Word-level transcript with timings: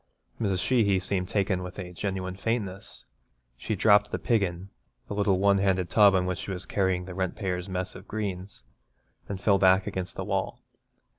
Mrs. 0.41 0.65
Sheehy 0.65 0.97
seemed 0.97 1.29
taken 1.29 1.61
with 1.61 1.77
a 1.77 1.93
genuine 1.93 2.33
faintness. 2.35 3.05
She 3.55 3.75
dropped 3.75 4.09
the 4.09 4.17
'piggin,' 4.17 4.69
the 5.07 5.13
little 5.13 5.37
one 5.37 5.59
handled 5.59 5.91
tub 5.91 6.15
in 6.15 6.25
which 6.25 6.39
she 6.39 6.49
was 6.49 6.65
carrying 6.65 7.05
the 7.05 7.13
rentpayer's 7.13 7.69
mess 7.69 7.93
of 7.93 8.07
greens, 8.07 8.63
and 9.29 9.39
fell 9.39 9.59
back 9.59 9.85
against 9.85 10.15
the 10.15 10.25
wall. 10.25 10.63